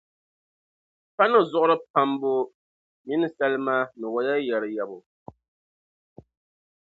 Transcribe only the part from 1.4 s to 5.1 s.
zuɣuri pambu mini salima ni waya yɛri yɛbu.